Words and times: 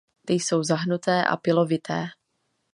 Ty 0.25 0.33
jsou 0.33 0.63
zahnuté 0.63 1.23
a 1.23 1.37
pilovité. 1.37 2.07